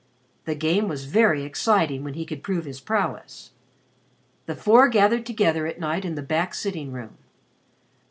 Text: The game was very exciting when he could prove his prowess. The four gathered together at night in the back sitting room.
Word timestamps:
The 0.45 0.55
game 0.55 0.87
was 0.87 1.05
very 1.05 1.43
exciting 1.43 2.03
when 2.03 2.15
he 2.15 2.25
could 2.25 2.41
prove 2.41 2.65
his 2.65 2.79
prowess. 2.81 3.51
The 4.47 4.55
four 4.55 4.89
gathered 4.89 5.27
together 5.27 5.67
at 5.67 5.79
night 5.79 6.05
in 6.05 6.15
the 6.15 6.23
back 6.23 6.55
sitting 6.55 6.91
room. 6.91 7.19